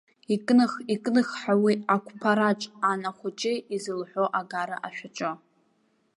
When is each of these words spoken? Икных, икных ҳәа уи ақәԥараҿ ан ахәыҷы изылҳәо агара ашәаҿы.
Икных, 0.33 0.71
икных 0.93 1.27
ҳәа 1.39 1.53
уи 1.63 1.73
ақәԥараҿ 1.95 2.61
ан 2.89 3.01
ахәыҷы 3.09 3.53
изылҳәо 3.75 4.25
агара 4.39 4.77
ашәаҿы. 4.87 5.31